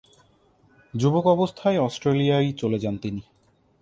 যুবক 0.93 1.25
অবস্থায় 1.27 1.79
অস্ট্রেলিয়ায় 1.79 2.49
চলে 2.51 2.77
যান 2.79 2.95
তিনি। 2.97 3.21